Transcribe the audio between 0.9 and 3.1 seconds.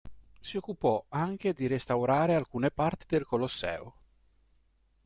anche di restaurare alcune parti